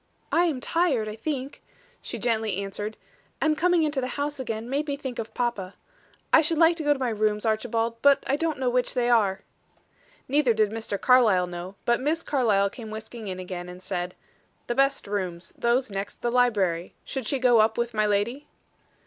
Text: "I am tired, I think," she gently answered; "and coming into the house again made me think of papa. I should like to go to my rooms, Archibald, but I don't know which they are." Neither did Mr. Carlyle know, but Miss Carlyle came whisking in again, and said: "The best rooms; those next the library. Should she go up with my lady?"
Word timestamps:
"I 0.31 0.45
am 0.45 0.59
tired, 0.59 1.07
I 1.07 1.15
think," 1.15 1.61
she 2.01 2.17
gently 2.17 2.57
answered; 2.57 2.97
"and 3.39 3.55
coming 3.55 3.83
into 3.83 4.01
the 4.01 4.07
house 4.17 4.39
again 4.39 4.67
made 4.67 4.87
me 4.87 4.97
think 4.97 5.19
of 5.19 5.35
papa. 5.35 5.75
I 6.33 6.41
should 6.41 6.57
like 6.57 6.75
to 6.77 6.83
go 6.83 6.91
to 6.93 6.97
my 6.97 7.09
rooms, 7.11 7.45
Archibald, 7.45 8.01
but 8.01 8.23
I 8.25 8.35
don't 8.35 8.57
know 8.57 8.67
which 8.67 8.95
they 8.95 9.11
are." 9.11 9.41
Neither 10.27 10.55
did 10.55 10.71
Mr. 10.71 10.99
Carlyle 10.99 11.45
know, 11.45 11.75
but 11.85 12.01
Miss 12.01 12.23
Carlyle 12.23 12.71
came 12.71 12.89
whisking 12.89 13.27
in 13.27 13.37
again, 13.37 13.69
and 13.69 13.79
said: 13.79 14.15
"The 14.65 14.73
best 14.73 15.05
rooms; 15.05 15.53
those 15.55 15.91
next 15.91 16.23
the 16.23 16.31
library. 16.31 16.95
Should 17.05 17.27
she 17.27 17.37
go 17.37 17.59
up 17.59 17.77
with 17.77 17.93
my 17.93 18.07
lady?" 18.07 18.47